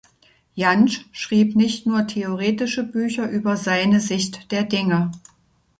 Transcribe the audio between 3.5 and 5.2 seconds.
seine Sicht der Dinge.